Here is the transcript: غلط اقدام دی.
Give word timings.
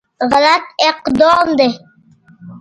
غلط 0.31 0.65
اقدام 0.89 1.45
دی. 1.57 1.69